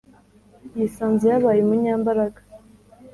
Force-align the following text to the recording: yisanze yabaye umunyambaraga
yisanze 0.77 1.25
yabaye 1.31 1.59
umunyambaraga 1.61 2.41